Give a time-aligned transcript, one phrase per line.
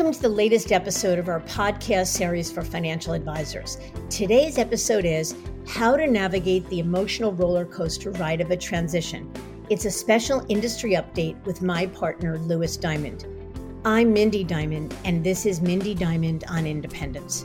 [0.00, 3.76] Welcome to the latest episode of our podcast series for financial advisors.
[4.08, 5.34] Today's episode is
[5.68, 9.30] How to Navigate the Emotional Roller Coaster Ride of a Transition.
[9.68, 13.26] It's a special industry update with my partner, Louis Diamond.
[13.84, 17.44] I'm Mindy Diamond, and this is Mindy Diamond on Independence.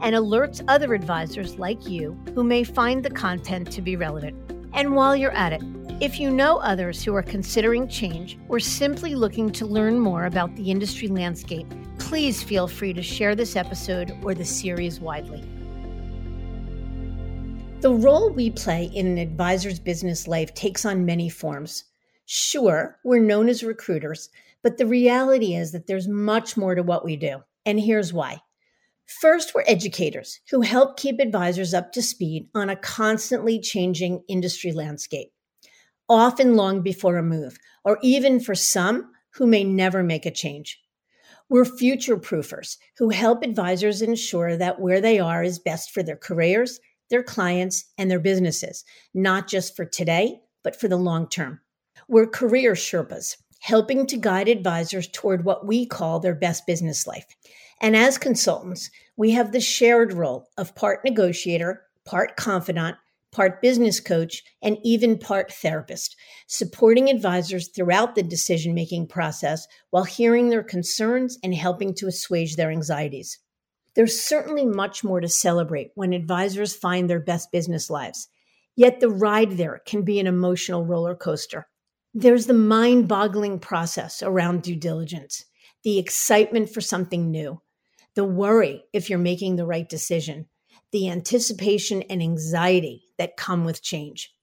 [0.00, 4.36] and alerts other advisors like you who may find the content to be relevant.
[4.72, 5.62] And while you're at it,
[6.00, 10.54] if you know others who are considering change or simply looking to learn more about
[10.54, 11.66] the industry landscape,
[11.98, 15.42] please feel free to share this episode or the series widely.
[17.80, 21.84] The role we play in an advisor's business life takes on many forms.
[22.26, 24.30] Sure, we're known as recruiters,
[24.62, 27.42] but the reality is that there's much more to what we do.
[27.64, 28.40] And here's why.
[29.08, 34.70] First, we're educators who help keep advisors up to speed on a constantly changing industry
[34.70, 35.30] landscape,
[36.10, 40.78] often long before a move, or even for some who may never make a change.
[41.48, 46.14] We're future proofers who help advisors ensure that where they are is best for their
[46.14, 51.60] careers, their clients, and their businesses, not just for today, but for the long term.
[52.08, 57.24] We're career Sherpas, helping to guide advisors toward what we call their best business life.
[57.80, 62.96] And as consultants, we have the shared role of part negotiator, part confidant,
[63.30, 66.16] part business coach, and even part therapist,
[66.46, 72.56] supporting advisors throughout the decision making process while hearing their concerns and helping to assuage
[72.56, 73.38] their anxieties.
[73.94, 78.28] There's certainly much more to celebrate when advisors find their best business lives.
[78.76, 81.68] Yet the ride there can be an emotional roller coaster.
[82.14, 85.44] There's the mind boggling process around due diligence,
[85.82, 87.60] the excitement for something new,
[88.18, 90.44] the worry if you're making the right decision,
[90.90, 94.34] the anticipation and anxiety that come with change,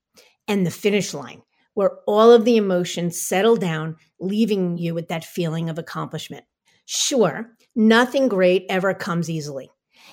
[0.47, 1.41] and the finish line
[1.73, 6.45] where all of the emotions settle down, leaving you with that feeling of accomplishment.
[6.85, 9.69] Sure, nothing great ever comes easily.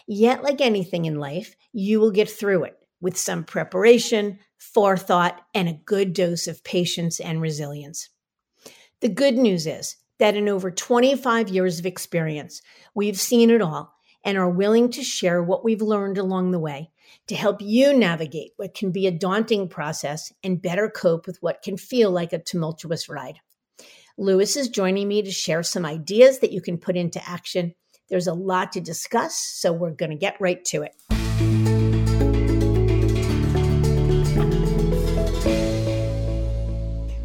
[0.08, 5.68] Yet, like anything in life, you will get through it with some preparation, forethought, and
[5.68, 8.08] a good dose of patience and resilience.
[9.02, 12.62] The good news is that in over 25 years of experience,
[12.94, 16.90] we've seen it all and are willing to share what we've learned along the way
[17.26, 21.62] to help you navigate what can be a daunting process and better cope with what
[21.62, 23.40] can feel like a tumultuous ride.
[24.18, 27.74] Louis is joining me to share some ideas that you can put into action.
[28.08, 30.94] There's a lot to discuss, so we're going to get right to it.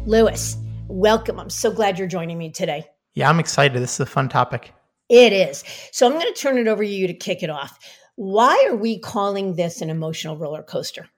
[0.06, 0.56] Louis,
[0.88, 1.38] welcome.
[1.38, 2.86] I'm so glad you're joining me today.
[3.14, 3.80] Yeah, I'm excited.
[3.80, 4.72] This is a fun topic.
[5.08, 5.64] It is.
[5.92, 7.78] So I'm going to turn it over to you to kick it off.
[8.16, 11.08] Why are we calling this an emotional roller coaster?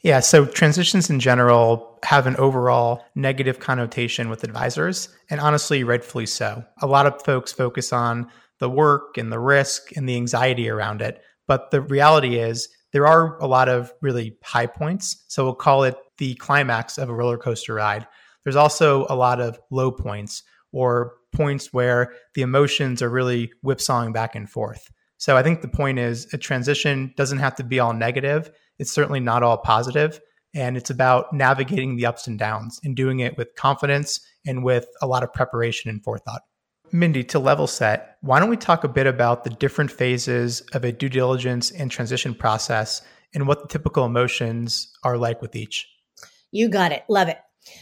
[0.00, 6.26] Yeah, so transitions in general have an overall negative connotation with advisors, and honestly, rightfully
[6.26, 6.64] so.
[6.80, 11.02] A lot of folks focus on the work and the risk and the anxiety around
[11.02, 11.20] it.
[11.46, 15.24] But the reality is, there are a lot of really high points.
[15.28, 18.06] So we'll call it the climax of a roller coaster ride.
[18.46, 24.12] There's also a lot of low points or points where the emotions are really whipsawing
[24.12, 24.88] back and forth.
[25.16, 28.52] So I think the point is a transition doesn't have to be all negative.
[28.78, 30.20] It's certainly not all positive,
[30.54, 34.86] And it's about navigating the ups and downs and doing it with confidence and with
[35.02, 36.42] a lot of preparation and forethought.
[36.92, 40.84] Mindy, to level set, why don't we talk a bit about the different phases of
[40.84, 43.02] a due diligence and transition process
[43.34, 45.88] and what the typical emotions are like with each?
[46.52, 47.02] You got it.
[47.08, 47.38] Love it.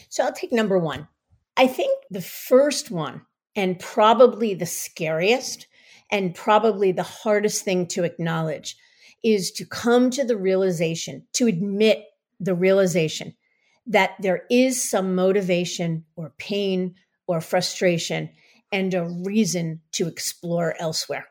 [0.08, 1.08] So I'll take number one.
[1.56, 3.22] I think the first one,
[3.56, 5.66] and probably the scariest,
[6.10, 8.76] and probably the hardest thing to acknowledge,
[9.22, 12.04] is to come to the realization, to admit
[12.40, 13.34] the realization
[13.86, 16.94] that there is some motivation or pain
[17.26, 18.30] or frustration
[18.72, 21.26] and a reason to explore elsewhere.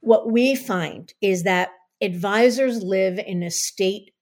[0.00, 1.70] What we find is that
[2.00, 4.12] advisors live in a state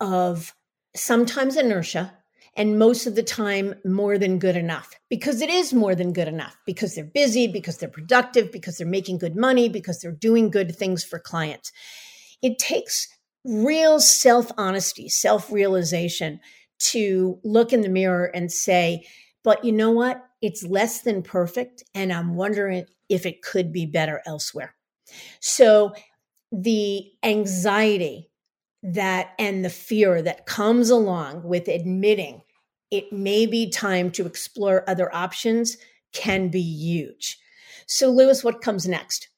[0.00, 0.54] of
[0.94, 2.16] sometimes inertia,
[2.56, 6.28] and most of the time more than good enough because it is more than good
[6.28, 10.50] enough because they're busy, because they're productive, because they're making good money, because they're doing
[10.50, 11.72] good things for clients.
[12.42, 13.08] It takes
[13.44, 16.40] real self honesty, self realization
[16.90, 19.06] to look in the mirror and say,
[19.44, 20.22] but you know what?
[20.40, 21.84] It's less than perfect.
[21.94, 24.74] And I'm wondering if it could be better elsewhere.
[25.40, 25.94] So
[26.50, 28.31] the anxiety
[28.82, 32.42] that and the fear that comes along with admitting
[32.90, 35.78] it may be time to explore other options
[36.12, 37.38] can be huge.
[37.86, 39.28] So, Louis, what comes next?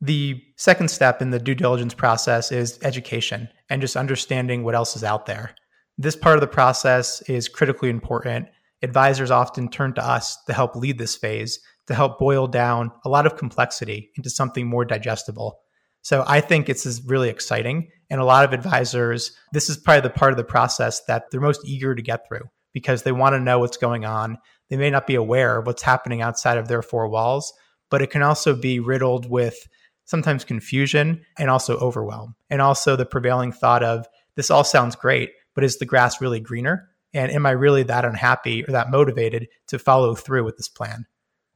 [0.00, 4.94] The second step in the due diligence process is education and just understanding what else
[4.94, 5.54] is out there.
[5.96, 8.48] This part of the process is critically important.
[8.82, 13.08] Advisors often turn to us to help lead this phase, to help boil down a
[13.08, 15.60] lot of complexity into something more digestible.
[16.02, 17.88] So I think it's really exciting.
[18.12, 21.40] And a lot of advisors, this is probably the part of the process that they're
[21.40, 22.44] most eager to get through
[22.74, 24.36] because they want to know what's going on.
[24.68, 27.54] They may not be aware of what's happening outside of their four walls,
[27.90, 29.66] but it can also be riddled with
[30.04, 32.34] sometimes confusion and also overwhelm.
[32.50, 34.06] And also the prevailing thought of
[34.36, 36.90] this all sounds great, but is the grass really greener?
[37.14, 41.06] And am I really that unhappy or that motivated to follow through with this plan?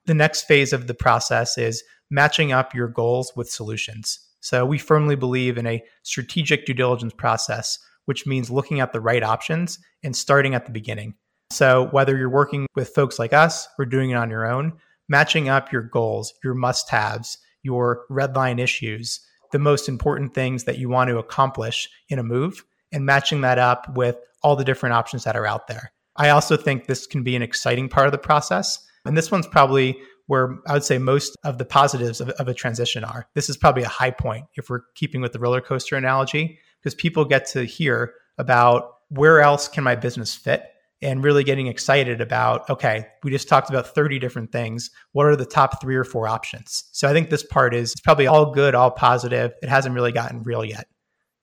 [0.07, 4.21] The next phase of the process is matching up your goals with solutions.
[4.47, 9.01] So we firmly believe in a strategic due diligence process, which means looking at the
[9.01, 11.15] right options and starting at the beginning.
[11.51, 14.75] So whether you're working with folks like us or doing it on your own,
[15.09, 19.19] matching up your goals, your must haves, your red line issues,
[19.51, 23.59] the most important things that you want to accomplish in a move, and matching that
[23.59, 25.91] up with all the different options that are out there.
[26.15, 28.79] I also think this can be an exciting part of the process.
[29.05, 32.55] And this one's probably where I would say most of the positives of, of, a
[32.55, 33.29] transition are.
[33.35, 36.95] This is probably a high point if we're keeping with the roller coaster analogy, because
[36.95, 40.65] people get to hear about where else can my business fit
[41.03, 44.91] and really getting excited about, okay, we just talked about 30 different things.
[45.13, 46.85] What are the top three or four options?
[46.93, 49.53] So I think this part is probably all good, all positive.
[49.63, 50.87] It hasn't really gotten real yet.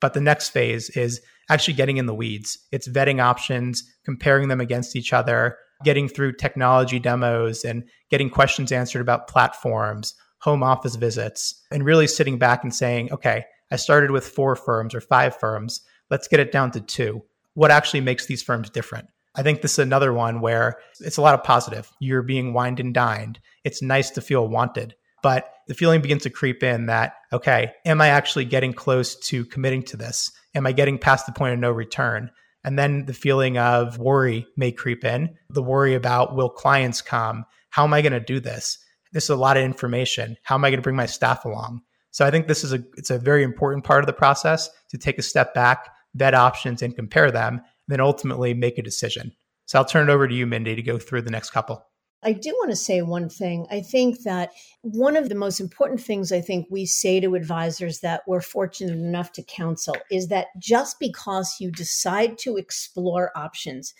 [0.00, 2.58] But the next phase is actually getting in the weeds.
[2.72, 8.70] It's vetting options, comparing them against each other, getting through technology demos and getting questions
[8.72, 14.10] answered about platforms, home office visits, and really sitting back and saying, okay, I started
[14.10, 15.80] with four firms or five firms.
[16.10, 17.22] Let's get it down to two.
[17.54, 19.08] What actually makes these firms different?
[19.34, 21.90] I think this is another one where it's a lot of positive.
[21.98, 23.40] You're being wined and dined.
[23.64, 24.94] It's nice to feel wanted.
[25.22, 29.46] But the feeling begins to creep in that, okay, am I actually getting close to
[29.46, 30.30] committing to this?
[30.54, 32.30] Am I getting past the point of no return?
[32.64, 37.44] And then the feeling of worry may creep in the worry about will clients come?
[37.70, 38.78] How am I going to do this?
[39.12, 40.36] This is a lot of information.
[40.42, 41.82] How am I going to bring my staff along?
[42.10, 44.98] So I think this is a it's a very important part of the process to
[44.98, 49.32] take a step back, vet options and compare them, and then ultimately make a decision.
[49.66, 51.84] So I'll turn it over to you, Mindy, to go through the next couple.
[52.24, 53.66] I do want to say one thing.
[53.70, 58.00] I think that one of the most important things I think we say to advisors
[58.00, 63.92] that we're fortunate enough to counsel is that just because you decide to explore options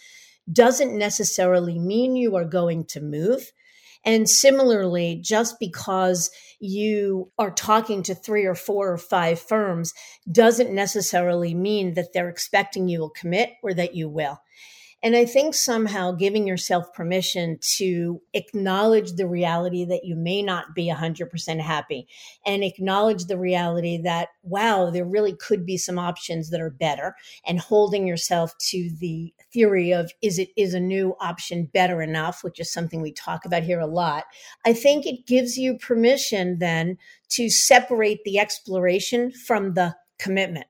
[0.50, 3.52] doesn't necessarily mean you are going to move.
[4.06, 6.30] And similarly, just because
[6.60, 9.94] you are talking to three or four or five firms
[10.30, 14.40] doesn't necessarily mean that they're expecting you will commit or that you will.
[15.04, 20.74] And I think somehow giving yourself permission to acknowledge the reality that you may not
[20.74, 22.08] be 100% happy
[22.46, 27.14] and acknowledge the reality that, wow, there really could be some options that are better
[27.46, 32.42] and holding yourself to the theory of is it is a new option better enough,
[32.42, 34.24] which is something we talk about here a lot.
[34.64, 36.96] I think it gives you permission then
[37.32, 40.66] to separate the exploration from the commitment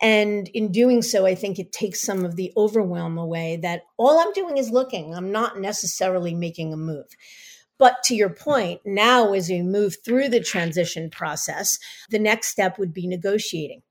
[0.00, 4.18] and in doing so, I think it takes some of the overwhelm away that all
[4.18, 5.14] I'm doing is looking.
[5.14, 7.06] I'm not necessarily making a move.
[7.78, 11.78] But to your point, now as we move through the transition process,
[12.10, 13.82] the next step would be negotiating.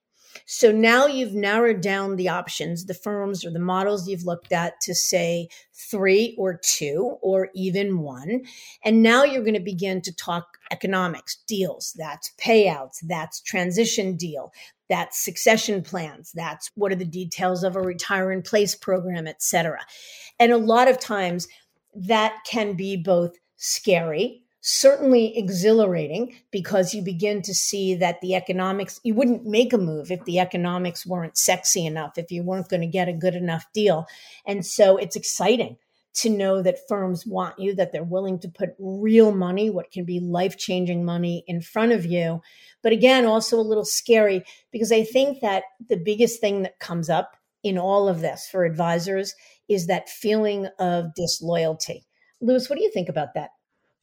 [0.45, 4.79] So now you've narrowed down the options, the firms or the models you've looked at
[4.81, 8.43] to say three or two or even one.
[8.83, 14.51] And now you're going to begin to talk economics, deals, that's payouts, that's transition deal,
[14.91, 19.41] that's succession plans, that's what are the details of a retire in place program, et
[19.41, 19.79] cetera.
[20.37, 21.47] And a lot of times
[21.95, 28.99] that can be both scary certainly exhilarating because you begin to see that the economics,
[29.03, 32.81] you wouldn't make a move if the economics weren't sexy enough, if you weren't going
[32.81, 34.05] to get a good enough deal.
[34.45, 35.77] And so it's exciting
[36.13, 40.03] to know that firms want you, that they're willing to put real money, what can
[40.03, 42.41] be life changing money in front of you.
[42.81, 47.09] But again, also a little scary because I think that the biggest thing that comes
[47.09, 49.35] up in all of this for advisors
[49.69, 52.05] is that feeling of disloyalty.
[52.41, 53.51] Louis, what do you think about that?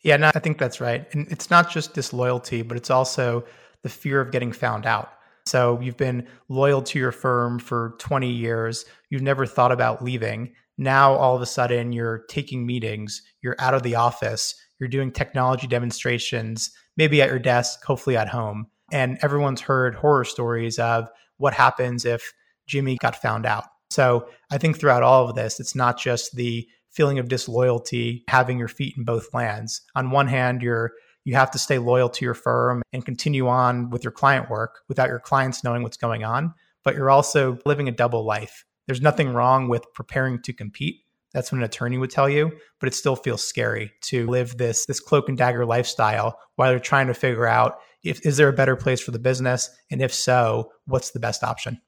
[0.02, 1.12] Yeah, no, I think that's right.
[1.12, 3.44] And it's not just disloyalty, but it's also
[3.82, 5.12] the fear of getting found out.
[5.46, 8.84] So you've been loyal to your firm for 20 years.
[9.10, 10.54] You've never thought about leaving.
[10.78, 15.10] Now, all of a sudden, you're taking meetings, you're out of the office, you're doing
[15.10, 18.68] technology demonstrations, maybe at your desk, hopefully at home.
[18.92, 22.32] And everyone's heard horror stories of what happens if
[22.66, 23.64] Jimmy got found out.
[23.90, 28.58] So I think throughout all of this, it's not just the feeling of disloyalty, having
[28.58, 29.80] your feet in both lands.
[29.94, 30.92] On one hand, you're
[31.24, 34.80] you have to stay loyal to your firm and continue on with your client work
[34.88, 36.54] without your clients knowing what's going on,
[36.84, 38.64] but you're also living a double life.
[38.88, 41.02] There's nothing wrong with preparing to compete.
[41.34, 44.86] That's what an attorney would tell you, but it still feels scary to live this
[44.86, 48.52] this cloak and dagger lifestyle while you're trying to figure out if is there a
[48.54, 51.82] better place for the business and if so, what's the best option?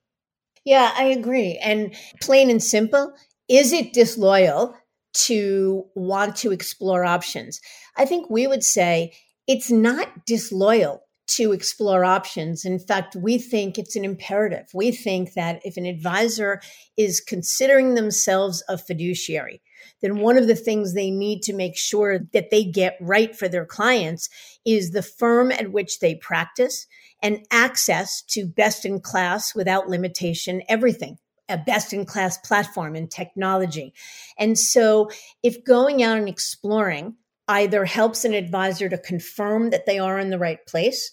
[0.67, 1.59] Yeah, I agree.
[1.63, 3.15] And plain and simple,
[3.49, 4.77] is it disloyal
[5.25, 7.61] to want to explore options?
[7.97, 9.15] I think we would say
[9.47, 12.65] it's not disloyal to explore options.
[12.65, 14.67] In fact, we think it's an imperative.
[14.75, 16.61] We think that if an advisor
[16.97, 19.63] is considering themselves a fiduciary,
[20.03, 23.49] then one of the things they need to make sure that they get right for
[23.49, 24.29] their clients
[24.65, 26.87] is the firm at which they practice
[27.23, 31.19] and access to best in class without limitation everything
[31.49, 33.93] a best in class platform and technology.
[34.39, 35.11] And so
[35.43, 37.17] if going out and exploring
[37.49, 41.11] either helps an advisor to confirm that they are in the right place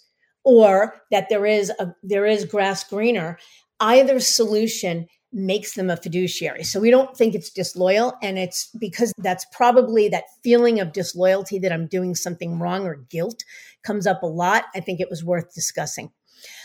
[0.48, 3.38] or that there is a there is grass greener,
[3.82, 6.64] either solution makes them a fiduciary.
[6.64, 8.14] So we don't think it's disloyal.
[8.24, 12.96] And it's because that's probably that feeling of disloyalty that I'm doing something wrong or
[13.10, 13.44] guilt
[13.84, 14.64] comes up a lot.
[14.74, 16.12] I think it was worth discussing.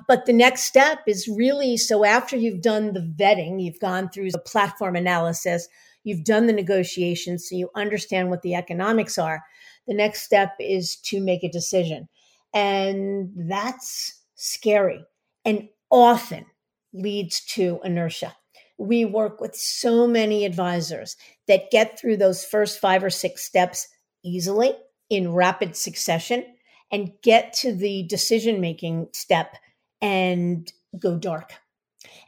[0.07, 4.31] But the next step is really so after you've done the vetting, you've gone through
[4.31, 5.67] the platform analysis,
[6.05, 9.43] you've done the negotiations, so you understand what the economics are.
[9.89, 12.09] The next step is to make a decision.
[12.55, 15.05] And that's scary
[15.45, 16.47] and often
[16.93, 18.35] leads to inertia
[18.83, 21.17] we work with so many advisors
[21.47, 23.89] that get through those first five or six steps
[24.25, 24.73] easily
[25.09, 26.45] in rapid succession
[26.91, 29.57] and get to the decision making step
[30.01, 31.53] and go dark.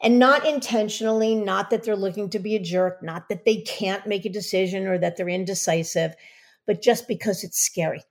[0.01, 4.07] And not intentionally, not that they're looking to be a jerk, not that they can't
[4.07, 6.15] make a decision or that they're indecisive,
[6.67, 8.03] but just because it's scary.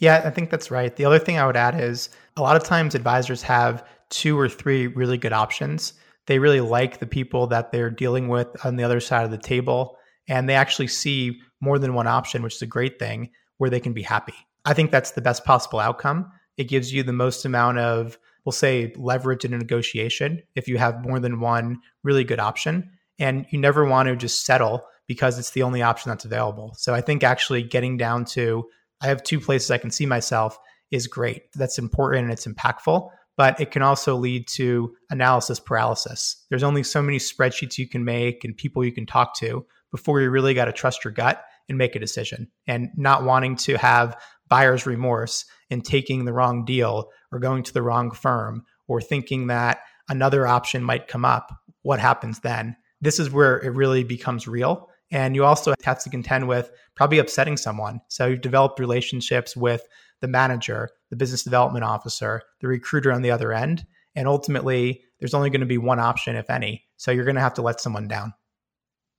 [0.00, 0.94] Yeah, I think that's right.
[0.94, 4.48] The other thing I would add is a lot of times advisors have two or
[4.48, 5.92] three really good options
[6.30, 9.36] they really like the people that they're dealing with on the other side of the
[9.36, 9.96] table.
[10.28, 13.80] And they actually see more than one option, which is a great thing, where they
[13.80, 14.34] can be happy.
[14.64, 16.30] I think that's the best possible outcome.
[16.56, 20.78] It gives you the most amount of, we'll say, leverage in a negotiation if you
[20.78, 22.90] have more than one really good option.
[23.18, 26.74] And you never want to just settle because it's the only option that's available.
[26.76, 28.68] So I think actually getting down to,
[29.00, 30.58] I have two places I can see myself
[30.90, 31.52] is great.
[31.54, 36.44] That's important and it's impactful but it can also lead to analysis paralysis.
[36.50, 40.20] There's only so many spreadsheets you can make and people you can talk to before
[40.20, 43.78] you really got to trust your gut and make a decision and not wanting to
[43.78, 44.14] have
[44.48, 49.46] buyer's remorse and taking the wrong deal or going to the wrong firm or thinking
[49.46, 49.78] that
[50.10, 51.50] another option might come up.
[51.80, 52.76] What happens then?
[53.00, 54.89] This is where it really becomes real.
[55.10, 58.00] And you also have to contend with probably upsetting someone.
[58.08, 59.86] So you've developed relationships with
[60.20, 63.86] the manager, the business development officer, the recruiter on the other end.
[64.14, 66.84] And ultimately, there's only going to be one option, if any.
[66.96, 68.34] So you're going to have to let someone down.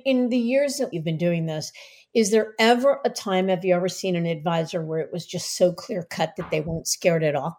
[0.03, 1.71] In the years that you've been doing this,
[2.13, 5.55] is there ever a time, have you ever seen an advisor where it was just
[5.55, 7.57] so clear cut that they weren't scared at all?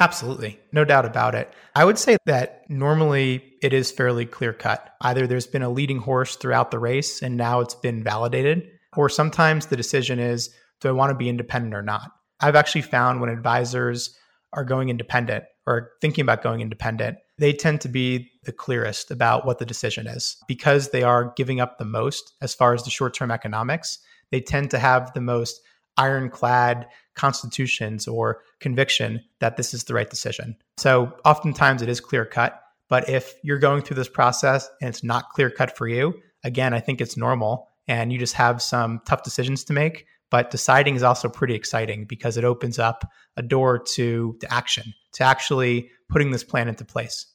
[0.00, 0.58] Absolutely.
[0.72, 1.52] No doubt about it.
[1.74, 4.94] I would say that normally it is fairly clear cut.
[5.00, 9.08] Either there's been a leading horse throughout the race and now it's been validated, or
[9.08, 12.10] sometimes the decision is do I want to be independent or not?
[12.40, 14.16] I've actually found when advisors
[14.52, 19.46] are going independent or thinking about going independent, they tend to be the clearest about
[19.46, 22.90] what the decision is because they are giving up the most as far as the
[22.90, 23.98] short term economics.
[24.30, 25.60] They tend to have the most
[25.96, 30.56] ironclad constitutions or conviction that this is the right decision.
[30.76, 32.58] So oftentimes it is clear cut.
[32.88, 36.14] But if you're going through this process and it's not clear cut for you,
[36.44, 40.06] again, I think it's normal and you just have some tough decisions to make.
[40.30, 43.04] But deciding is also pretty exciting because it opens up
[43.36, 47.26] a door to, to action, to actually putting this plan into place,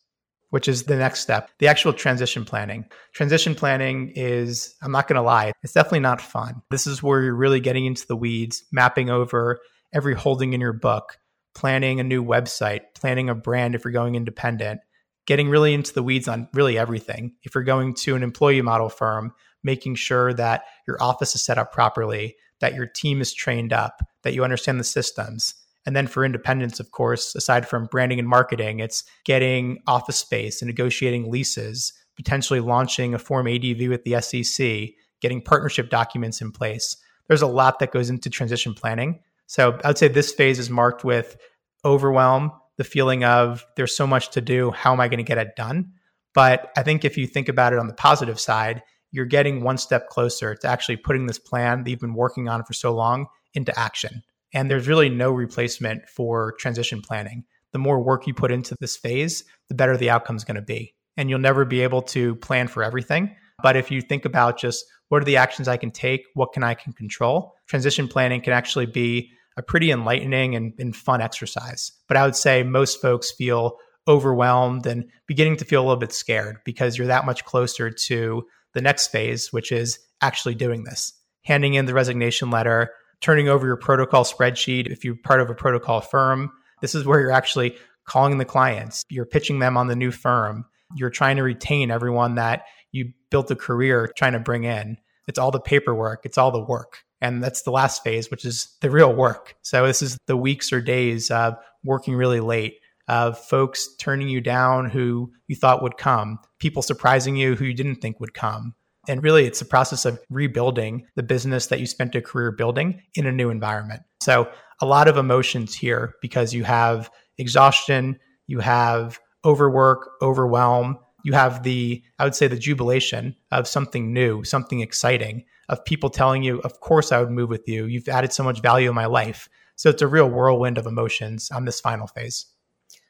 [0.50, 2.86] which is the next step the actual transition planning.
[3.14, 6.62] Transition planning is, I'm not going to lie, it's definitely not fun.
[6.70, 9.60] This is where you're really getting into the weeds, mapping over
[9.94, 11.18] every holding in your book,
[11.56, 14.82] planning a new website, planning a brand if you're going independent,
[15.26, 17.34] getting really into the weeds on really everything.
[17.44, 21.58] If you're going to an employee model firm, making sure that your office is set
[21.58, 25.56] up properly, that your team is trained up, that you understand the systems.
[25.88, 30.62] And then for independents, of course, aside from branding and marketing, it's getting office space
[30.62, 34.90] and negotiating leases, potentially launching a Form ADV with the SEC,
[35.22, 36.98] getting partnership documents in place.
[37.30, 39.22] There's a lot that goes into transition planning.
[39.46, 41.38] So I would say this phase is marked with
[41.86, 44.72] overwhelm, the feeling of there's so much to do.
[44.72, 45.94] How am I going to get it done?
[46.34, 49.78] But I think if you think about it on the positive side, you're getting one
[49.78, 53.28] step closer to actually putting this plan that you've been working on for so long
[53.54, 54.22] into action.
[54.54, 57.44] And there's really no replacement for transition planning.
[57.74, 60.62] The more work you put into this phase, the better the outcome is going to
[60.62, 60.94] be.
[61.18, 63.36] And you'll never be able to plan for everything.
[63.62, 66.64] But if you think about just what are the actions I can take, what can
[66.64, 71.92] I can control, transition planning can actually be a pretty enlightening and, and fun exercise.
[72.08, 73.78] But I would say most folks feel
[74.08, 78.46] overwhelmed and beginning to feel a little bit scared because you're that much closer to
[78.74, 81.14] the next phase, which is actually doing this,
[81.44, 84.88] handing in the resignation letter, turning over your protocol spreadsheet.
[84.88, 89.04] If you're part of a protocol firm, this is where you're actually calling the clients,
[89.10, 93.52] you're pitching them on the new firm, you're trying to retain everyone that you built
[93.52, 94.98] a career trying to bring in.
[95.28, 97.04] It's all the paperwork, it's all the work.
[97.20, 99.56] And that's the last phase, which is the real work.
[99.64, 102.76] So this is the weeks or days of working really late,
[103.08, 107.74] of folks turning you down who you thought would come, people surprising you who you
[107.74, 108.76] didn't think would come.
[109.08, 113.02] And really, it's a process of rebuilding the business that you spent a career building
[113.16, 114.02] in a new environment.
[114.22, 114.50] So,
[114.82, 121.64] a lot of emotions here because you have exhaustion, you have overwork, overwhelm, you have
[121.64, 126.60] the, I would say, the jubilation of something new, something exciting, of people telling you,
[126.60, 127.86] of course I would move with you.
[127.86, 129.50] You've added so much value in my life.
[129.76, 132.46] So it's a real whirlwind of emotions on this final phase.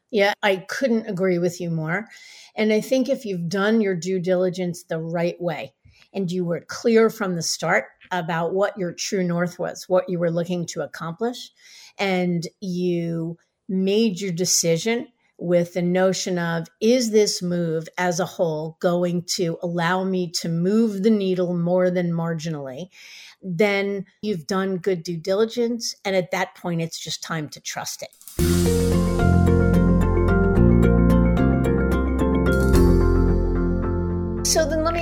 [0.09, 2.07] Yeah, I couldn't agree with you more.
[2.55, 5.73] And I think if you've done your due diligence the right way
[6.17, 10.17] and you were clear from the start about what your true north was, what you
[10.17, 11.51] were looking to accomplish,
[11.99, 13.37] and you
[13.69, 15.07] made your decision
[15.37, 20.49] with the notion of is this move as a whole going to allow me to
[20.49, 22.89] move the needle more than marginally?
[23.43, 28.01] Then you've done good due diligence and at that point it's just time to trust
[28.01, 28.66] it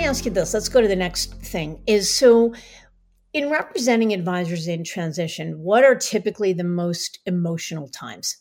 [0.05, 2.53] me ask you this let's go to the next thing is so
[3.33, 8.37] in representing advisors in transition what are typically the most emotional times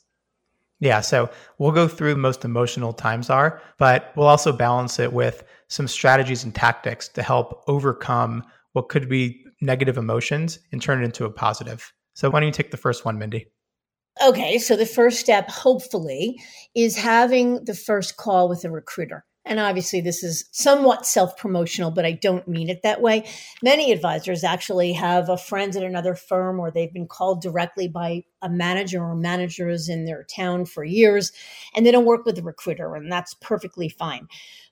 [0.81, 5.45] yeah, so we'll go through most emotional times are, but we'll also balance it with
[5.69, 11.05] some strategies and tactics to help overcome what could be negative emotions and turn it
[11.05, 11.91] into a positive.
[12.13, 13.47] So why don't you take the first one, Mindy?
[14.23, 16.39] Okay, so the first step, hopefully,
[16.75, 19.25] is having the first call with a recruiter.
[19.47, 23.29] And obviously, this is somewhat self promotional, but I don't mean it that way.
[23.63, 28.25] Many advisors actually have a friend at another firm or they've been called directly by
[28.41, 31.31] a manager or managers in their town for years,
[31.75, 34.29] and they don't work with a recruiter, and that's perfectly fine.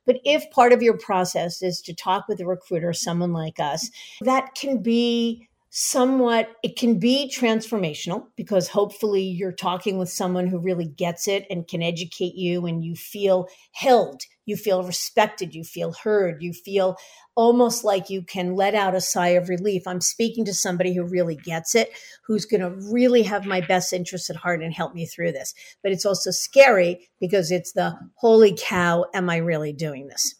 [0.07, 3.91] But if part of your process is to talk with a recruiter, someone like us,
[4.23, 10.59] that can be somewhat it can be transformational because hopefully you're talking with someone who
[10.59, 15.65] really gets it and can educate you and you feel held you feel respected you
[15.65, 16.99] feel heard you feel
[17.35, 19.87] almost like you can let out a sigh of relief.
[19.87, 21.91] I'm speaking to somebody who really gets it
[22.27, 25.55] who's going to really have my best interests at heart and help me through this.
[25.83, 30.35] But it's also scary because it's the holy cow am i really doing this?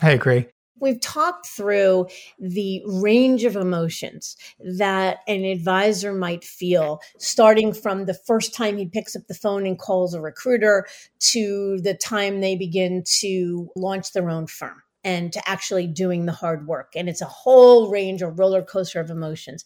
[0.00, 0.46] I agree.
[0.80, 2.06] We've talked through
[2.38, 8.86] the range of emotions that an advisor might feel, starting from the first time he
[8.86, 10.86] picks up the phone and calls a recruiter
[11.20, 16.32] to the time they begin to launch their own firm and to actually doing the
[16.32, 16.92] hard work.
[16.94, 19.64] And it's a whole range, a roller coaster of emotions.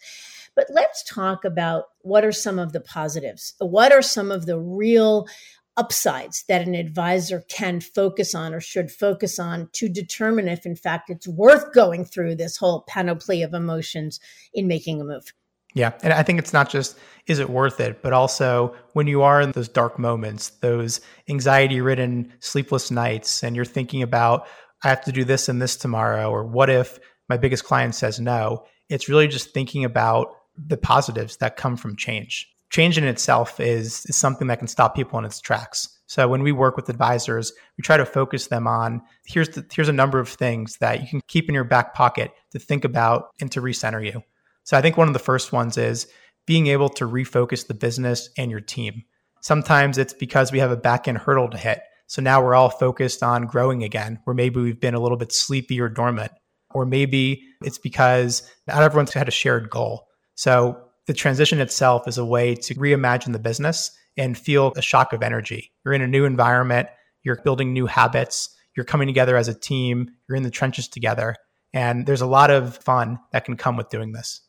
[0.55, 3.55] But let's talk about what are some of the positives?
[3.59, 5.27] What are some of the real
[5.77, 10.77] upsides that an advisor can focus on or should focus on to determine if, in
[10.77, 14.21] fact, it's worth going through this whole panoply of emotions
[14.53, 15.33] in making a move.
[15.75, 15.93] Yeah.
[16.03, 19.41] And I think it's not just is it worth it, but also when you are
[19.41, 24.47] in those dark moments, those anxiety ridden sleepless nights, and you're thinking about,
[24.85, 28.21] I have to do this and this tomorrow, or what if my biggest client says
[28.21, 28.67] no?
[28.91, 34.05] It's really just thinking about the positives that come from change change in itself is,
[34.07, 35.89] is something that can stop people in its tracks.
[36.07, 39.91] So when we work with advisors, we try to focus them on here's the, here's
[39.91, 43.29] a number of things that you can keep in your back pocket to think about
[43.41, 44.23] and to recenter you.
[44.65, 46.07] So I think one of the first ones is
[46.47, 49.03] being able to refocus the business and your team.
[49.43, 51.81] Sometimes it's because we have a back end hurdle to hit.
[52.07, 55.33] So now we're all focused on growing again, where maybe we've been a little bit
[55.33, 56.33] sleepy or dormant.
[56.71, 60.07] Or maybe it's because not everyone's had a shared goal.
[60.35, 65.13] So the transition itself is a way to reimagine the business and feel a shock
[65.13, 65.73] of energy.
[65.85, 66.89] You're in a new environment,
[67.23, 71.37] you're building new habits, you're coming together as a team, you're in the trenches together.
[71.73, 74.41] And there's a lot of fun that can come with doing this.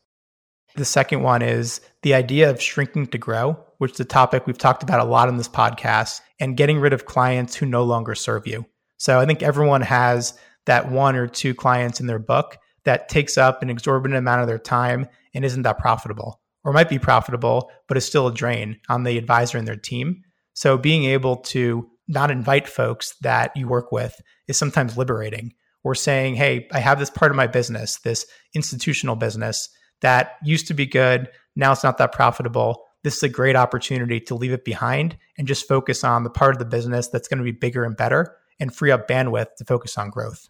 [0.76, 4.58] The second one is the idea of shrinking to grow, which is a topic we've
[4.58, 8.14] talked about a lot in this podcast, and getting rid of clients who no longer
[8.14, 8.66] serve you.
[8.96, 10.36] So I think everyone has
[10.66, 14.46] that one or two clients in their book that takes up an exorbitant amount of
[14.46, 18.80] their time and isn't that profitable, or might be profitable, but is still a drain
[18.88, 20.22] on the advisor and their team.
[20.54, 25.54] So being able to not invite folks that you work with is sometimes liberating.
[25.86, 28.24] Or saying, hey, I have this part of my business, this
[28.54, 29.68] institutional business
[30.00, 31.28] that used to be good.
[31.56, 32.86] Now it's not that profitable.
[33.02, 36.54] This is a great opportunity to leave it behind and just focus on the part
[36.54, 39.66] of the business that's going to be bigger and better and free up bandwidth to
[39.66, 40.48] focus on growth.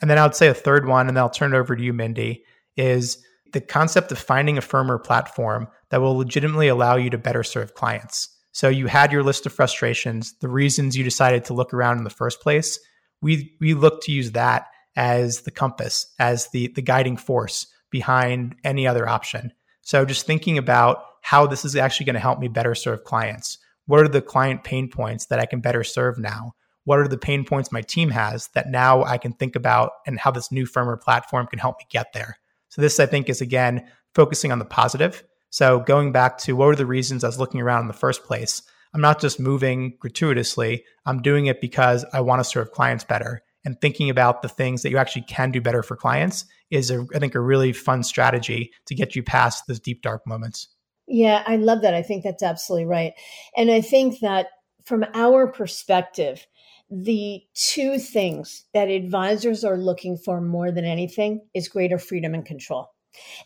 [0.00, 1.82] And then I would say a third one, and then I'll turn it over to
[1.84, 2.42] you, Mindy,
[2.76, 7.18] is the concept of finding a firm or platform that will legitimately allow you to
[7.18, 8.28] better serve clients.
[8.52, 12.04] So you had your list of frustrations, the reasons you decided to look around in
[12.04, 12.78] the first place.
[13.22, 18.56] We we look to use that as the compass, as the the guiding force behind
[18.64, 19.52] any other option.
[19.82, 23.58] So just thinking about how this is actually going to help me better serve clients.
[23.86, 26.54] What are the client pain points that I can better serve now?
[26.84, 30.18] What are the pain points my team has that now I can think about and
[30.18, 32.39] how this new firm or platform can help me get there?
[32.70, 36.66] So this I think is again focusing on the positive so going back to what
[36.66, 38.62] were the reasons I was looking around in the first place?
[38.94, 40.84] I'm not just moving gratuitously.
[41.06, 43.42] I'm doing it because I want to serve clients better.
[43.64, 47.06] And thinking about the things that you actually can do better for clients is, a,
[47.14, 50.68] I think, a really fun strategy to get you past those deep, dark moments.
[51.06, 51.92] Yeah, I love that.
[51.92, 53.12] I think that's absolutely right.
[53.56, 54.46] And I think that
[54.84, 56.46] from our perspective,
[56.90, 62.44] the two things that advisors are looking for more than anything is greater freedom and
[62.44, 62.90] control.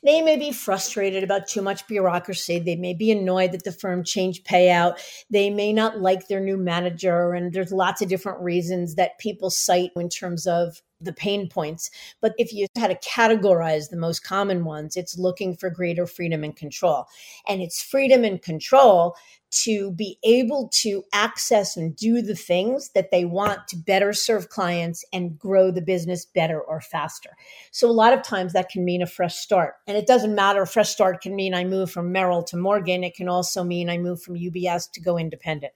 [0.03, 2.59] They may be frustrated about too much bureaucracy.
[2.59, 4.99] They may be annoyed that the firm changed payout.
[5.31, 7.33] They may not like their new manager.
[7.33, 11.91] And there's lots of different reasons that people cite in terms of the pain points.
[12.21, 16.45] But if you had to categorize the most common ones, it's looking for greater freedom
[16.45, 17.07] and control.
[17.49, 19.17] And it's freedom and control
[19.55, 24.49] to be able to access and do the things that they want to better serve
[24.49, 27.31] clients and grow the business better or faster.
[27.71, 29.75] So a lot of times that can mean a fresh start.
[29.87, 33.05] And it doesn't matter, a fresh start can mean I move from Merrill to Morgan.
[33.05, 35.73] It can also mean I move from UBS to go independent.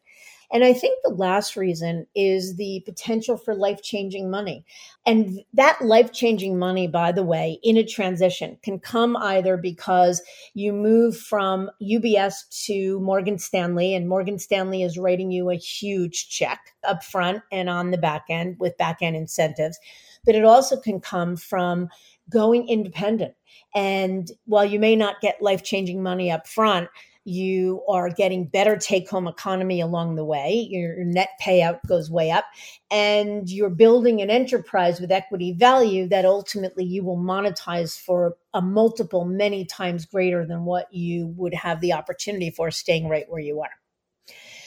[0.50, 4.64] And I think the last reason is the potential for life changing money.
[5.04, 10.22] And that life changing money, by the way, in a transition can come either because
[10.54, 16.30] you move from UBS to Morgan Stanley, and Morgan Stanley is writing you a huge
[16.30, 19.78] check up front and on the back end with back end incentives.
[20.24, 21.88] But it also can come from
[22.30, 23.34] going independent.
[23.74, 26.88] And while you may not get life changing money up front,
[27.28, 30.66] you are getting better take home economy along the way.
[30.70, 32.46] Your net payout goes way up,
[32.90, 38.62] and you're building an enterprise with equity value that ultimately you will monetize for a
[38.62, 43.40] multiple many times greater than what you would have the opportunity for staying right where
[43.42, 43.70] you are.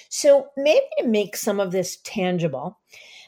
[0.09, 2.79] So, maybe to make some of this tangible,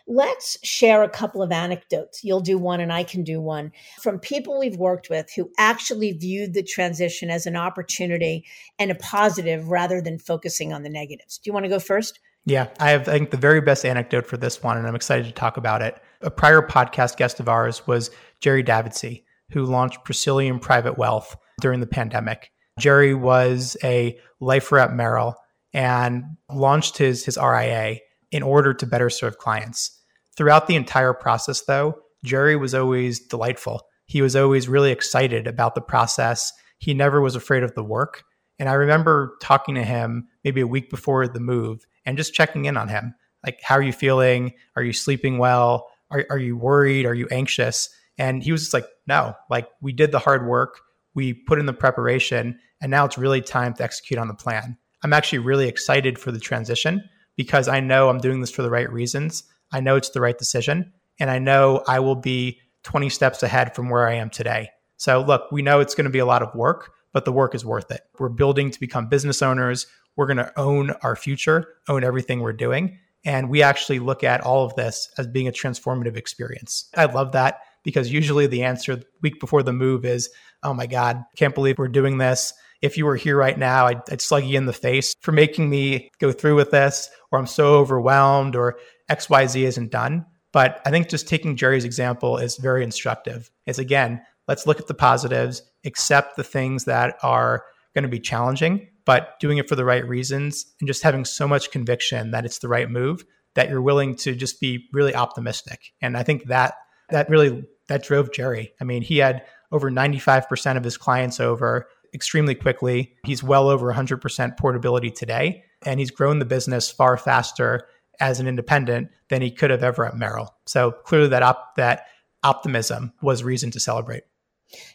[0.05, 2.23] Let's share a couple of anecdotes.
[2.23, 6.11] You'll do one and I can do one from people we've worked with who actually
[6.11, 8.45] viewed the transition as an opportunity
[8.77, 11.37] and a positive rather than focusing on the negatives.
[11.37, 12.19] Do you want to go first?
[12.45, 15.25] Yeah, I have, I think, the very best anecdote for this one, and I'm excited
[15.27, 15.97] to talk about it.
[16.21, 18.11] A prior podcast guest of ours was
[18.41, 22.51] Jerry Davidsey, who launched Presilium Private Wealth during the pandemic.
[22.79, 25.35] Jerry was a lifer at Merrill
[25.73, 27.99] and launched his, his RIA
[28.33, 30.01] in order to better serve clients.
[30.35, 33.83] Throughout the entire process, though, Jerry was always delightful.
[34.07, 36.51] He was always really excited about the process.
[36.79, 38.23] He never was afraid of the work.
[38.57, 42.65] And I remember talking to him maybe a week before the move and just checking
[42.65, 43.13] in on him.
[43.45, 44.53] Like, how are you feeling?
[44.75, 45.87] Are you sleeping well?
[46.09, 47.05] Are, are you worried?
[47.05, 47.89] Are you anxious?
[48.17, 50.79] And he was just like, no, like we did the hard work,
[51.13, 54.77] we put in the preparation, and now it's really time to execute on the plan.
[55.03, 57.03] I'm actually really excited for the transition
[57.35, 59.43] because I know I'm doing this for the right reasons.
[59.71, 60.93] I know it's the right decision.
[61.19, 64.69] And I know I will be 20 steps ahead from where I am today.
[64.97, 67.55] So, look, we know it's going to be a lot of work, but the work
[67.55, 68.01] is worth it.
[68.19, 69.87] We're building to become business owners.
[70.15, 72.99] We're going to own our future, own everything we're doing.
[73.25, 76.89] And we actually look at all of this as being a transformative experience.
[76.95, 80.29] I love that because usually the answer the week before the move is,
[80.63, 84.01] oh my God, can't believe we're doing this if you were here right now, I'd,
[84.11, 87.47] I'd slug you in the face for making me go through with this, or I'm
[87.47, 88.77] so overwhelmed, or
[89.09, 90.25] XYZ isn't done.
[90.51, 93.49] But I think just taking Jerry's example is very instructive.
[93.65, 97.63] It's again, let's look at the positives, accept the things that are
[97.95, 101.47] going to be challenging, but doing it for the right reasons and just having so
[101.47, 103.23] much conviction that it's the right move
[103.55, 105.93] that you're willing to just be really optimistic.
[106.01, 106.73] And I think that
[107.09, 108.73] that really that drove Jerry.
[108.79, 113.15] I mean, he had over 95% of his clients over extremely quickly.
[113.25, 117.87] He's well over 100% portability today, and he's grown the business far faster
[118.19, 120.53] as an independent than he could have ever at Merrill.
[120.65, 122.05] So clearly, that op- that
[122.43, 124.23] optimism was reason to celebrate.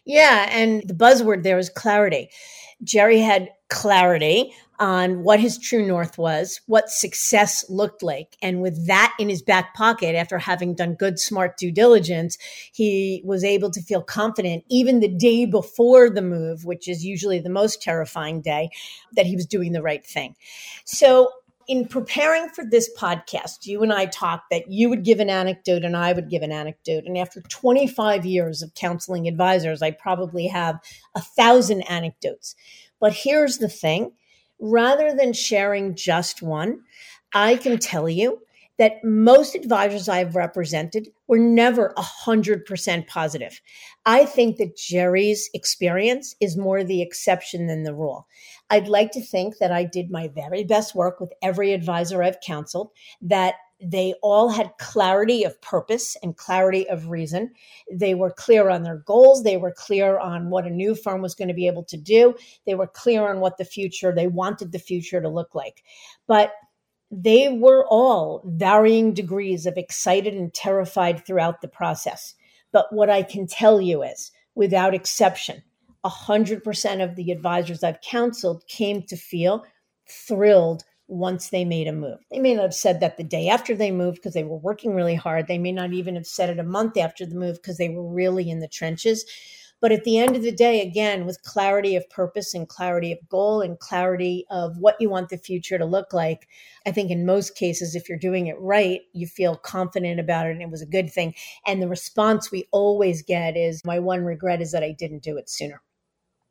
[0.05, 2.31] Yeah, and the buzzword there is clarity.
[2.83, 8.37] Jerry had clarity on what his true north was, what success looked like.
[8.43, 12.39] And with that in his back pocket, after having done good, smart due diligence,
[12.73, 17.41] he was able to feel confident even the day before the move, which is usually
[17.41, 18.71] the most terrifying day,
[19.13, 20.37] that he was doing the right thing.
[20.85, 21.31] So
[21.69, 25.85] in preparing for this podcast, you and I talked that you would give an anecdote
[25.85, 27.05] and I would give an anecdote.
[27.05, 30.81] And after 25 years of counseling advisors, I probably have
[31.15, 32.55] a thousand anecdotes.
[33.01, 34.13] But here's the thing
[34.61, 36.81] rather than sharing just one,
[37.35, 38.41] I can tell you
[38.79, 43.61] that most advisors I've represented were never 100% positive.
[44.07, 48.29] I think that Jerry's experience is more the exception than the rule.
[48.71, 52.41] I'd like to think that I did my very best work with every advisor I've
[52.41, 52.91] counseled,
[53.21, 57.53] that they all had clarity of purpose and clarity of reason.
[57.91, 59.45] They were clear on their goals.
[59.45, 62.35] They were clear on what a new firm was going to be able to do.
[62.67, 65.85] They were clear on what the future, they wanted the future to look like.
[66.27, 66.53] But
[67.11, 72.35] they were all varying degrees of excited and terrified throughout the process.
[72.73, 75.63] But what I can tell you is, without exception,
[76.05, 79.65] 100% of the advisors I've counseled came to feel
[80.07, 82.19] thrilled once they made a move.
[82.31, 84.95] They may not have said that the day after they moved because they were working
[84.95, 85.47] really hard.
[85.47, 88.07] They may not even have said it a month after the move because they were
[88.07, 89.25] really in the trenches.
[89.81, 93.29] But at the end of the day, again, with clarity of purpose and clarity of
[93.29, 96.49] goal and clarity of what you want the future to look like,
[96.85, 100.51] I think in most cases, if you're doing it right, you feel confident about it
[100.51, 101.35] and it was a good thing.
[101.65, 105.37] And the response we always get is, my one regret is that I didn't do
[105.39, 105.81] it sooner.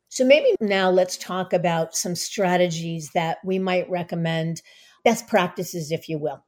[0.08, 4.62] So maybe now let's talk about some strategies that we might recommend,
[5.04, 6.44] best practices, if you will,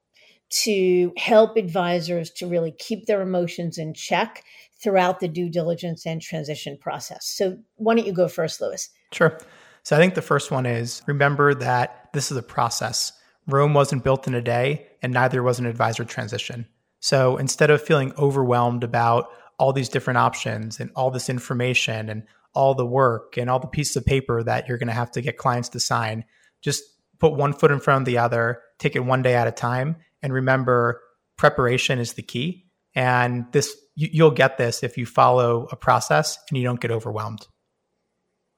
[0.62, 4.44] to help advisors to really keep their emotions in check
[4.83, 7.27] throughout the due diligence and transition process.
[7.27, 8.88] So, why don't you go first, Louis?
[9.12, 9.38] Sure.
[9.83, 13.12] So, I think the first one is remember that this is a process.
[13.46, 16.66] Rome wasn't built in a day, and neither was an advisor transition.
[17.01, 22.23] So, instead of feeling overwhelmed about all these different options and all this information and
[22.55, 25.21] all the work and all the pieces of paper that you're going to have to
[25.21, 26.25] get clients to sign,
[26.63, 26.83] just
[27.19, 29.97] put one foot in front of the other, take it one day at a time,
[30.23, 31.01] and remember
[31.37, 32.67] preparation is the key.
[32.95, 36.91] And this you, will get this if you follow a process and you don't get
[36.91, 37.47] overwhelmed.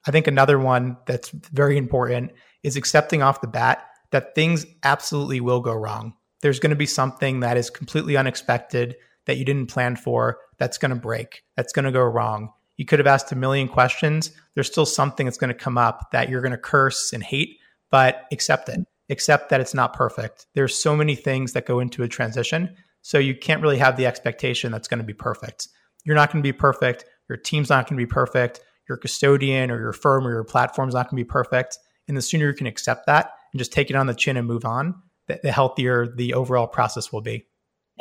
[0.06, 5.40] I think another one that's very important is accepting off the bat that things absolutely
[5.40, 6.14] will go wrong.
[6.40, 10.78] There's going to be something that is completely unexpected that you didn't plan for that's
[10.78, 12.52] going to break, that's going to go wrong.
[12.76, 14.30] You could have asked a million questions.
[14.54, 17.58] There's still something that's going to come up that you're going to curse and hate,
[17.90, 18.80] but accept it.
[19.10, 20.46] Accept that it's not perfect.
[20.54, 24.06] There's so many things that go into a transition so you can't really have the
[24.06, 25.68] expectation that's going to be perfect.
[26.04, 27.04] You're not going to be perfect.
[27.28, 28.60] Your team's not going to be perfect.
[28.88, 31.78] Your custodian or your firm or your platform's not going to be perfect.
[32.08, 34.46] And the sooner you can accept that and just take it on the chin and
[34.46, 34.94] move on,
[35.26, 37.46] the, the healthier the overall process will be.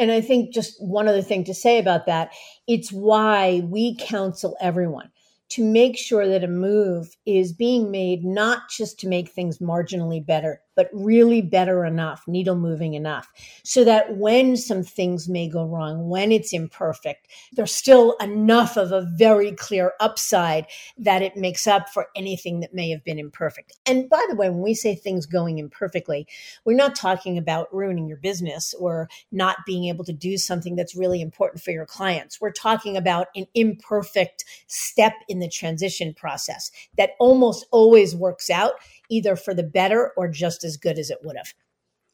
[0.01, 2.31] And I think just one other thing to say about that
[2.67, 5.11] it's why we counsel everyone
[5.49, 10.25] to make sure that a move is being made not just to make things marginally
[10.25, 13.31] better, but really better enough, needle moving enough,
[13.63, 18.91] so that when some things may go wrong, when it's imperfect, there's still enough of
[18.91, 20.65] a very clear upside
[20.97, 23.77] that it makes up for anything that may have been imperfect.
[23.85, 26.27] And by the way, when we say things going imperfectly,
[26.65, 30.95] we're not talking about ruining your business or not being able to do something that's
[30.95, 32.39] really important for your clients.
[32.39, 38.73] We're talking about an imperfect step in the transition process that almost always works out
[39.11, 41.53] either for the better or just as good as it would have.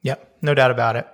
[0.01, 1.07] Yep, no doubt about it.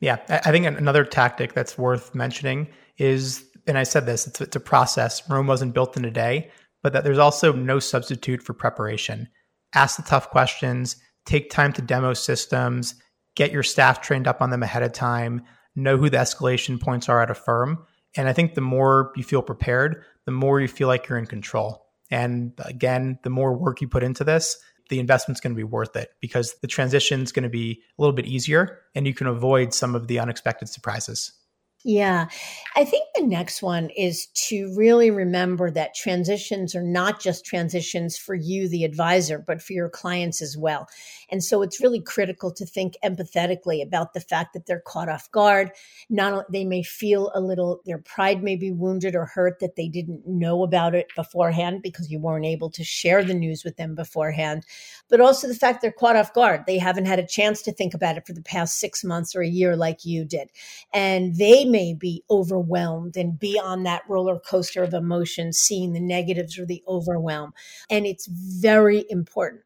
[0.00, 4.56] Yeah, I think another tactic that's worth mentioning is, and I said this, it's, it's
[4.56, 5.22] a process.
[5.28, 6.50] Rome wasn't built in a day,
[6.82, 9.28] but that there's also no substitute for preparation.
[9.74, 12.94] Ask the tough questions, take time to demo systems,
[13.36, 15.42] get your staff trained up on them ahead of time,
[15.76, 17.84] know who the escalation points are at a firm.
[18.16, 21.26] And I think the more you feel prepared, the more you feel like you're in
[21.26, 21.86] control.
[22.10, 24.56] And again, the more work you put into this,
[24.90, 28.02] the investment's going to be worth it because the transition is going to be a
[28.02, 31.32] little bit easier and you can avoid some of the unexpected surprises.
[31.82, 32.28] Yeah.
[32.76, 38.18] I think the next one is to really remember that transitions are not just transitions
[38.18, 40.86] for you, the advisor, but for your clients as well.
[41.30, 45.30] And so it's really critical to think empathetically about the fact that they're caught off
[45.30, 45.70] guard.
[46.10, 49.88] Not they may feel a little, their pride may be wounded or hurt that they
[49.88, 53.94] didn't know about it beforehand because you weren't able to share the news with them
[53.94, 54.66] beforehand.
[55.08, 56.64] But also the fact they're caught off guard.
[56.66, 59.40] They haven't had a chance to think about it for the past six months or
[59.40, 60.50] a year like you did.
[60.92, 66.00] And they may be overwhelmed and be on that roller coaster of emotions, seeing the
[66.00, 67.52] negatives or the overwhelm.
[67.88, 69.62] And it's very important,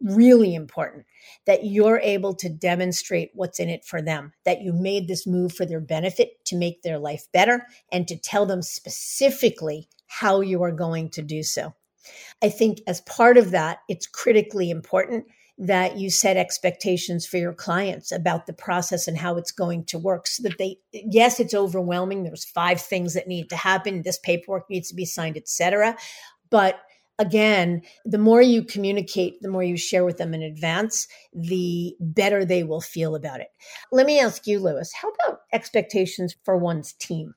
[0.00, 1.06] really important
[1.46, 5.52] that you're able to demonstrate what's in it for them, that you made this move
[5.52, 10.62] for their benefit to make their life better and to tell them specifically how you
[10.62, 11.74] are going to do so.
[12.42, 15.26] I think as part of that, it's critically important
[15.58, 19.98] that you set expectations for your clients about the process and how it's going to
[19.98, 22.24] work so that they yes it's overwhelming.
[22.24, 24.02] There's five things that need to happen.
[24.02, 25.96] This paperwork needs to be signed etc
[26.50, 26.80] but
[27.18, 32.44] again the more you communicate the more you share with them in advance the better
[32.44, 33.48] they will feel about it.
[33.92, 37.34] Let me ask you Louis how about expectations for one's team?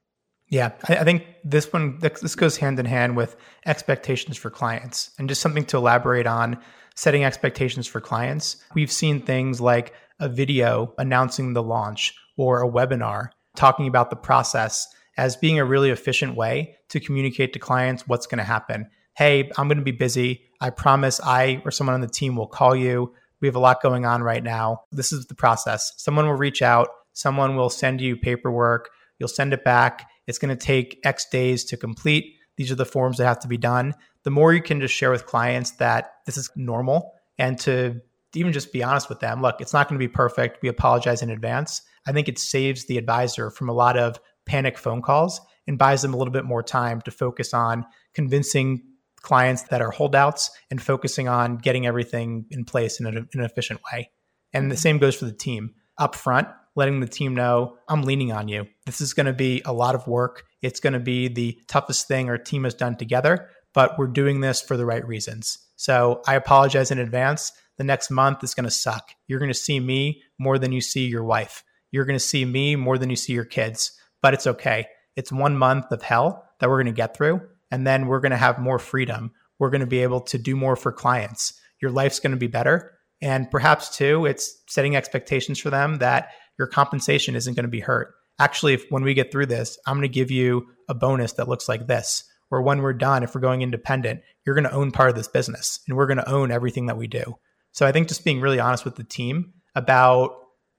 [0.49, 3.35] Yeah, I, think this one this goes hand in hand with
[3.67, 6.57] expectations for clients, and just something to elaborate on
[6.99, 8.57] setting expectations for clients.
[8.75, 14.17] We've seen things like a video announcing the launch or a webinar talking about the
[14.17, 14.85] process
[15.15, 18.89] as being a really efficient way to communicate to clients what's going to happen.
[19.15, 20.41] Hey, I'm going to be busy.
[20.59, 23.13] I promise I or someone on the team will call you.
[23.39, 24.81] We have a lot going on right now.
[24.91, 25.93] This is the process.
[25.95, 30.09] Someone will reach out, someone will send you paperwork, you'll send it back.
[30.27, 32.35] It's going to take X days to complete.
[32.59, 35.11] These are the forms that have to be done the more you can just share
[35.11, 38.01] with clients that this is normal and to
[38.35, 40.61] even just be honest with them look, it's not going to be perfect.
[40.61, 41.81] We apologize in advance.
[42.05, 46.01] I think it saves the advisor from a lot of panic phone calls and buys
[46.01, 48.83] them a little bit more time to focus on convincing
[49.21, 53.41] clients that are holdouts and focusing on getting everything in place in, a, in an
[53.41, 54.11] efficient way.
[54.53, 54.81] And the mm-hmm.
[54.81, 55.73] same goes for the team.
[55.97, 58.67] Up front, letting the team know I'm leaning on you.
[58.85, 60.45] This is going to be a lot of work.
[60.61, 64.41] It's going to be the toughest thing our team has done together but we're doing
[64.41, 65.57] this for the right reasons.
[65.75, 67.51] So I apologize in advance.
[67.77, 69.11] The next month is going to suck.
[69.27, 71.63] You're going to see me more than you see your wife.
[71.91, 73.91] You're going to see me more than you see your kids,
[74.21, 74.87] but it's okay.
[75.15, 77.41] It's one month of hell that we're going to get through.
[77.71, 79.31] And then we're going to have more freedom.
[79.59, 81.53] We're going to be able to do more for clients.
[81.81, 82.91] Your life's going to be better.
[83.21, 87.81] And perhaps too, it's setting expectations for them that your compensation isn't going to be
[87.81, 88.13] hurt.
[88.39, 91.49] Actually, if, when we get through this, I'm going to give you a bonus that
[91.49, 94.91] looks like this where when we're done, if we're going independent, you're going to own
[94.91, 97.37] part of this business and we're going to own everything that we do.
[97.73, 100.31] So I think just being really honest with the team about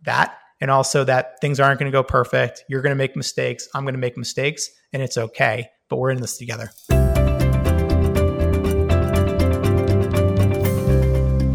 [0.02, 2.64] that and also that things aren't going to go perfect.
[2.68, 3.68] You're going to make mistakes.
[3.74, 6.70] I'm going to make mistakes and it's okay, but we're in this together.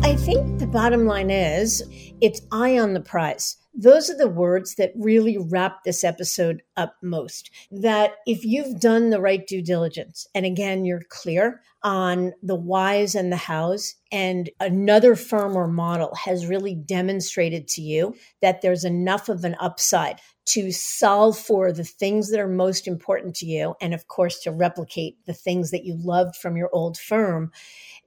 [0.04, 1.84] I think the bottom line is
[2.22, 3.58] it's eye on the prize.
[3.78, 7.52] Those are the words that really wrap this episode up most.
[7.72, 13.16] That if you've done the right due diligence, and again, you're clear on the whys
[13.16, 18.86] and the hows, and another firm or model has really demonstrated to you that there's
[18.86, 23.76] enough of an upside to solve for the things that are most important to you,
[23.82, 27.52] and of course, to replicate the things that you loved from your old firm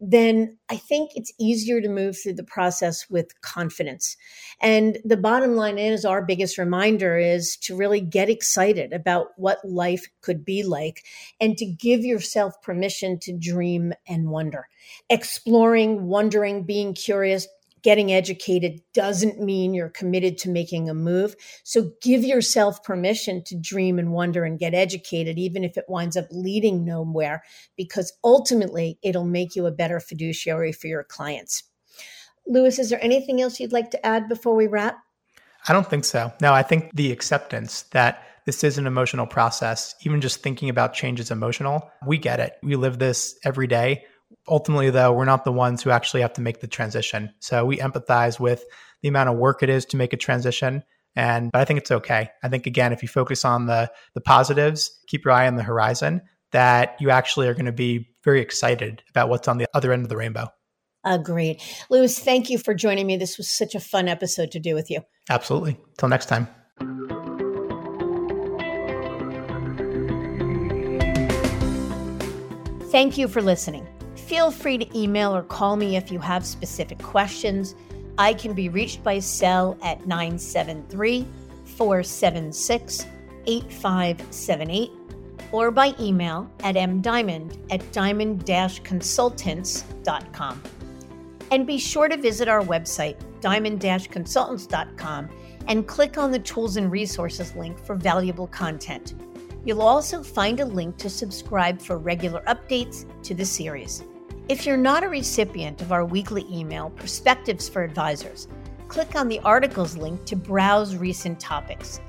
[0.01, 4.17] then I think it's easier to move through the process with confidence.
[4.61, 9.59] And the bottom line is our biggest reminder is to really get excited about what
[9.65, 11.05] life could be like
[11.41, 14.69] and to give yourself permission to dream and wonder.
[15.11, 17.47] Exploring, wondering, being curious,
[17.83, 21.37] getting educated doesn't mean you're committed to making a move.
[21.65, 26.17] So give yourself permission to dream and wonder and get educated, even if it winds
[26.17, 27.43] up leading nowhere,
[27.77, 31.65] because ultimately it'll make you a better fiduciary for your clients.
[32.47, 34.99] Louis, is there anything else you'd like to add before we wrap?
[35.67, 36.33] I don't think so.
[36.41, 40.95] No, I think the acceptance that this is an emotional process, even just thinking about
[40.95, 41.91] change is emotional.
[42.07, 42.55] We get it.
[42.63, 44.05] We live this every day
[44.49, 47.79] ultimately though we're not the ones who actually have to make the transition so we
[47.79, 48.65] empathize with
[49.03, 50.83] the amount of work it is to make a transition
[51.17, 54.21] and but i think it's okay i think again if you focus on the the
[54.21, 56.21] positives keep your eye on the horizon
[56.53, 60.03] that you actually are going to be very excited about what's on the other end
[60.03, 60.49] of the rainbow
[61.15, 61.61] agreed.
[61.91, 63.17] Louis thank you for joining me.
[63.17, 65.01] This was such a fun episode to do with you.
[65.31, 65.79] Absolutely.
[65.99, 66.49] Till next time.
[72.91, 73.87] Thank you for listening.
[74.17, 77.75] Feel free to email or call me if you have specific questions.
[78.19, 81.25] I can be reached by cell at 973
[81.77, 83.07] 476
[83.47, 84.91] 8578
[85.53, 90.63] or by email at mdiamond at diamond consultants.com.
[91.51, 95.29] And be sure to visit our website, diamond consultants.com,
[95.67, 99.15] and click on the Tools and Resources link for valuable content.
[99.65, 104.05] You'll also find a link to subscribe for regular updates to the series.
[104.49, 108.49] If you're not a recipient of our weekly email, Perspectives for Advisors,
[108.89, 112.01] click on the articles link to browse recent topics.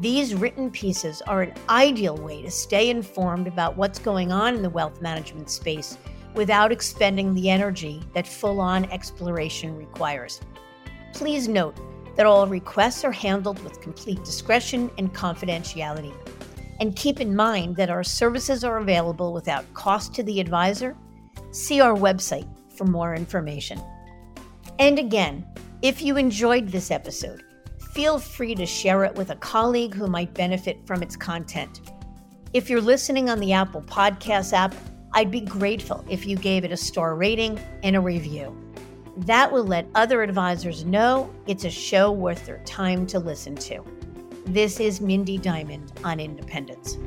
[0.00, 4.62] These written pieces are an ideal way to stay informed about what's going on in
[4.62, 5.98] the wealth management space
[6.34, 10.40] without expending the energy that full on exploration requires.
[11.12, 11.76] Please note
[12.16, 16.14] that all requests are handled with complete discretion and confidentiality.
[16.80, 20.96] And keep in mind that our services are available without cost to the advisor.
[21.52, 23.80] See our website for more information.
[24.78, 25.46] And again,
[25.82, 27.42] if you enjoyed this episode,
[27.92, 31.80] feel free to share it with a colleague who might benefit from its content.
[32.52, 34.74] If you're listening on the Apple Podcast app,
[35.16, 38.54] I'd be grateful if you gave it a star rating and a review.
[39.18, 43.84] That will let other advisors know it's a show worth their time to listen to.
[44.44, 46.98] This is Mindy Diamond on Independence.